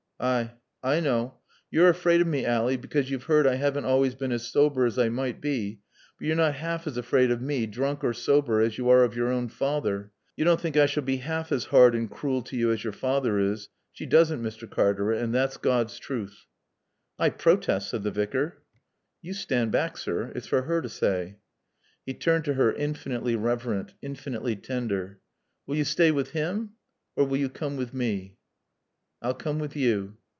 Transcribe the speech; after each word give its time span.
"Ay. 0.23 0.51
I 0.83 0.99
knaw. 0.99 1.31
Yo're 1.71 1.89
afraid 1.89 2.21
o' 2.21 2.25
mae, 2.25 2.45
Ally, 2.45 2.75
because 2.75 3.09
yo've 3.09 3.27
'eard 3.27 3.47
I 3.47 3.55
haven't 3.55 3.85
always 3.85 4.13
been 4.13 4.31
as 4.31 4.47
sober 4.47 4.85
as 4.85 4.99
I 4.99 5.09
might 5.09 5.41
bae; 5.41 5.79
but 6.19 6.27
yo're 6.27 6.35
nat 6.35 6.57
'aalf 6.61 6.85
as 6.85 6.95
afraid 6.95 7.31
o' 7.31 7.37
mae, 7.37 7.65
droonk 7.65 8.03
or 8.03 8.13
sober, 8.13 8.61
as 8.61 8.77
yo' 8.77 8.87
are 8.91 9.03
of 9.03 9.15
yore 9.15 9.31
awn 9.31 9.49
faather. 9.49 10.11
Yo' 10.35 10.45
dawn't 10.45 10.61
think 10.61 10.77
I 10.77 10.85
s'all 10.85 11.01
bae 11.03 11.17
'aalf 11.17 11.51
as 11.51 11.69
'ard 11.71 11.95
an' 11.95 12.07
crooil 12.07 12.45
to 12.45 12.55
yo' 12.55 12.69
as 12.69 12.83
yore 12.83 12.93
faather 12.93 13.39
is. 13.41 13.69
She 13.93 14.05
doosn't, 14.05 14.43
Mr. 14.43 14.69
Cartaret, 14.69 15.17
an' 15.19 15.31
thot's 15.33 15.57
Gawd's 15.57 15.97
truth." 15.97 16.45
"I 17.17 17.31
protest," 17.31 17.89
said 17.89 18.03
the 18.03 18.11
Vicar. 18.11 18.61
"Yo' 19.23 19.33
stond 19.33 19.71
baack, 19.71 19.97
sir. 19.97 20.31
It's 20.35 20.45
for 20.45 20.59
'er 20.61 20.83
t' 20.83 20.87
saay." 20.87 21.37
He 22.05 22.13
turned 22.13 22.45
to 22.45 22.53
her, 22.53 22.71
infinitely 22.71 23.35
reverent, 23.37 23.95
infinitely 24.03 24.55
tender. 24.57 25.19
"Will 25.65 25.77
yo' 25.77 25.83
staay 25.83 26.11
with 26.13 26.35
'im? 26.35 26.73
Or 27.15 27.25
will 27.25 27.37
yo' 27.37 27.49
coom 27.49 27.75
with 27.75 27.91
mae?" 27.91 28.35
"I'll 29.23 29.35
come 29.35 29.59
with 29.59 29.75
you." 29.75 30.17